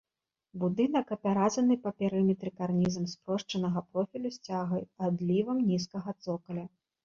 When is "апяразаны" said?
1.15-1.77